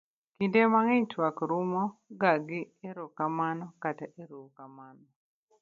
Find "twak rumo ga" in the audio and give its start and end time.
1.11-2.33